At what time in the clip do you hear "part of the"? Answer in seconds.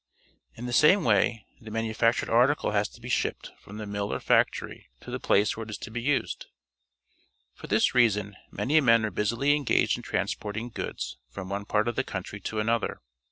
11.65-12.03